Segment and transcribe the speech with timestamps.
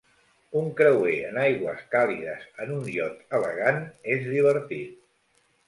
[0.61, 3.81] Un creuer en aigües càlides en un iot elegant
[4.17, 5.01] és divertit.